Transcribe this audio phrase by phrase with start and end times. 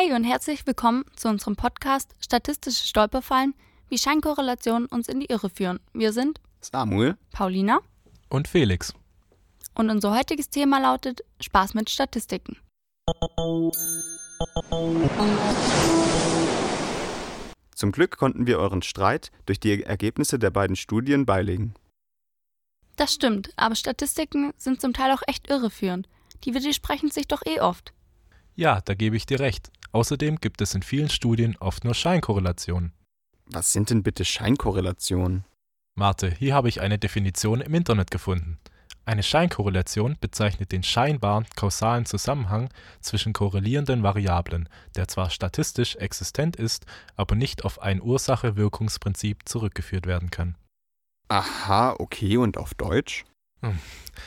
[0.00, 3.52] Hey und herzlich willkommen zu unserem Podcast Statistische Stolperfallen,
[3.88, 5.80] wie Scheinkorrelationen uns in die Irre führen.
[5.92, 7.80] Wir sind Samuel, Paulina
[8.28, 8.94] und Felix.
[9.74, 12.58] Und unser heutiges Thema lautet Spaß mit Statistiken.
[17.74, 21.74] Zum Glück konnten wir euren Streit durch die Ergebnisse der beiden Studien beilegen.
[22.94, 26.08] Das stimmt, aber Statistiken sind zum Teil auch echt irreführend.
[26.44, 27.92] Die widersprechen sich doch eh oft.
[28.54, 29.72] Ja, da gebe ich dir recht.
[29.92, 32.92] Außerdem gibt es in vielen Studien oft nur Scheinkorrelationen.
[33.46, 35.44] Was sind denn bitte Scheinkorrelationen?
[35.94, 38.58] Warte, hier habe ich eine Definition im Internet gefunden.
[39.04, 42.68] Eine Scheinkorrelation bezeichnet den scheinbaren kausalen Zusammenhang
[43.00, 46.84] zwischen korrelierenden Variablen, der zwar statistisch existent ist,
[47.16, 50.56] aber nicht auf ein Ursache-Wirkungsprinzip zurückgeführt werden kann.
[51.28, 53.24] Aha, okay, und auf Deutsch?
[53.62, 53.78] Hm.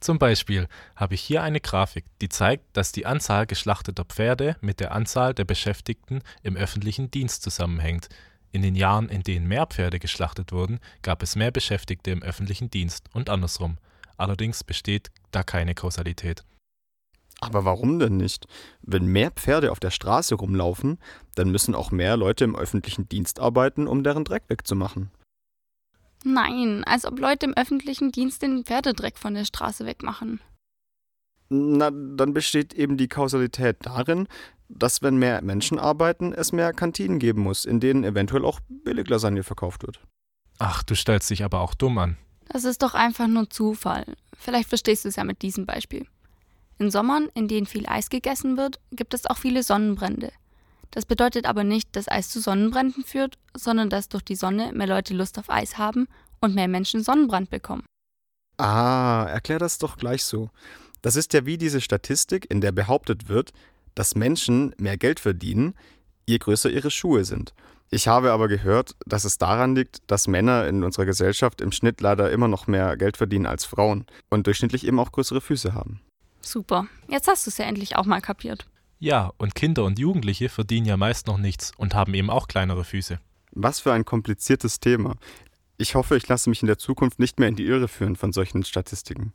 [0.00, 4.80] Zum Beispiel habe ich hier eine Grafik, die zeigt, dass die Anzahl geschlachteter Pferde mit
[4.80, 8.08] der Anzahl der Beschäftigten im öffentlichen Dienst zusammenhängt.
[8.50, 12.70] In den Jahren, in denen mehr Pferde geschlachtet wurden, gab es mehr Beschäftigte im öffentlichen
[12.70, 13.78] Dienst und andersrum.
[14.16, 16.44] Allerdings besteht da keine Kausalität.
[17.40, 18.46] Aber warum denn nicht?
[18.82, 20.98] Wenn mehr Pferde auf der Straße rumlaufen,
[21.34, 25.10] dann müssen auch mehr Leute im öffentlichen Dienst arbeiten, um deren Dreck wegzumachen.
[26.24, 30.40] Nein, als ob Leute im öffentlichen Dienst den Pferdedreck von der Straße wegmachen.
[31.48, 34.26] Na, dann besteht eben die Kausalität darin,
[34.68, 39.42] dass wenn mehr Menschen arbeiten, es mehr Kantinen geben muss, in denen eventuell auch Billiglasagne
[39.42, 40.00] verkauft wird.
[40.58, 42.16] Ach, du stellst dich aber auch dumm an.
[42.48, 44.04] Das ist doch einfach nur Zufall.
[44.36, 46.06] Vielleicht verstehst du es ja mit diesem Beispiel.
[46.78, 50.32] In Sommern, in denen viel Eis gegessen wird, gibt es auch viele Sonnenbrände.
[50.92, 54.86] Das bedeutet aber nicht, dass Eis zu Sonnenbränden führt, sondern dass durch die Sonne mehr
[54.86, 56.06] Leute Lust auf Eis haben
[56.40, 57.84] und mehr Menschen Sonnenbrand bekommen.
[58.58, 60.50] Ah, erklär das doch gleich so.
[61.00, 63.52] Das ist ja wie diese Statistik, in der behauptet wird,
[63.94, 65.74] dass Menschen mehr Geld verdienen,
[66.26, 67.54] je größer ihre Schuhe sind.
[67.90, 72.00] Ich habe aber gehört, dass es daran liegt, dass Männer in unserer Gesellschaft im Schnitt
[72.00, 76.00] leider immer noch mehr Geld verdienen als Frauen und durchschnittlich eben auch größere Füße haben.
[76.40, 78.66] Super, jetzt hast du es ja endlich auch mal kapiert.
[79.02, 82.84] Ja, und Kinder und Jugendliche verdienen ja meist noch nichts und haben eben auch kleinere
[82.84, 83.18] Füße.
[83.50, 85.16] Was für ein kompliziertes Thema.
[85.76, 88.32] Ich hoffe, ich lasse mich in der Zukunft nicht mehr in die Irre führen von
[88.32, 89.32] solchen Statistiken.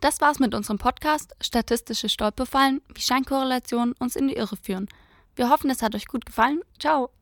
[0.00, 4.86] Das war's mit unserem Podcast Statistische Stolperfallen, wie Scheinkorrelationen uns in die Irre führen.
[5.34, 6.60] Wir hoffen, es hat euch gut gefallen.
[6.78, 7.10] Ciao!